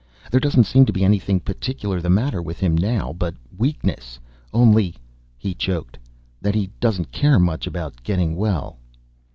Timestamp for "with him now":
2.41-3.13